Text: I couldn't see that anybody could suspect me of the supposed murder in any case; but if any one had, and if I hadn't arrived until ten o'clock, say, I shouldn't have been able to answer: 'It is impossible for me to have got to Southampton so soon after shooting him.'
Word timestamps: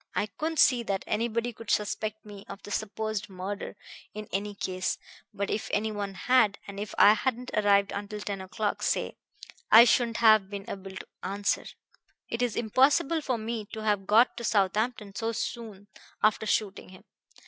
I 0.15 0.25
couldn't 0.25 0.57
see 0.57 0.81
that 0.81 1.03
anybody 1.05 1.53
could 1.53 1.69
suspect 1.69 2.25
me 2.25 2.43
of 2.49 2.63
the 2.63 2.71
supposed 2.71 3.29
murder 3.29 3.75
in 4.15 4.27
any 4.31 4.55
case; 4.55 4.97
but 5.31 5.51
if 5.51 5.69
any 5.71 5.91
one 5.91 6.15
had, 6.15 6.57
and 6.65 6.79
if 6.79 6.95
I 6.97 7.13
hadn't 7.13 7.51
arrived 7.53 7.91
until 7.91 8.19
ten 8.19 8.41
o'clock, 8.41 8.81
say, 8.81 9.15
I 9.71 9.83
shouldn't 9.85 10.17
have 10.17 10.49
been 10.49 10.67
able 10.67 10.89
to 10.95 11.07
answer: 11.21 11.65
'It 12.29 12.41
is 12.41 12.55
impossible 12.55 13.21
for 13.21 13.37
me 13.37 13.67
to 13.73 13.83
have 13.83 14.07
got 14.07 14.35
to 14.37 14.43
Southampton 14.43 15.13
so 15.13 15.33
soon 15.33 15.85
after 16.23 16.47
shooting 16.47 16.89
him.' 16.89 17.03